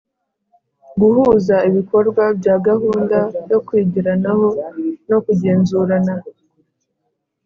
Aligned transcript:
Guhuza 1.01 1.55
ibikorwa 1.69 2.23
bya 2.39 2.55
gahunda 2.67 3.19
yo 3.49 3.59
kwigiranaho 3.65 4.47
no 5.09 5.17
kugenzurana 5.25 6.13